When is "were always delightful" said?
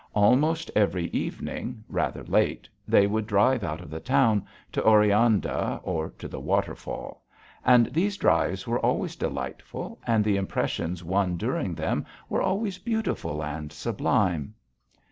8.65-9.99